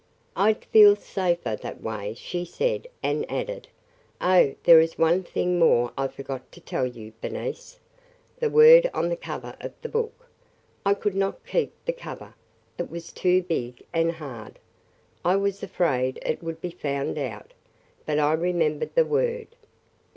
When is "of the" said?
9.61-9.89